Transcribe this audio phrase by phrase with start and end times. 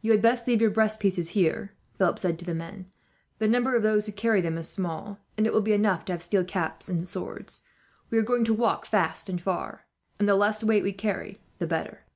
[0.00, 2.86] "You had best leave your breast pieces here," Philip said to the men.
[3.40, 6.12] "The number of those who carry them is small, and it will be enough to
[6.12, 7.60] have steel caps and swords.
[8.08, 9.84] We are going to walk fast and far,
[10.18, 12.06] and the less weight we carry, the better."